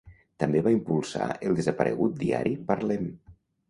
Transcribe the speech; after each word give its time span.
També 0.43 0.63
va 0.67 0.73
impulsar 0.77 1.29
el 1.51 1.59
desaparegut 1.61 2.19
Diari 2.25 2.59
Parlem. 2.73 3.11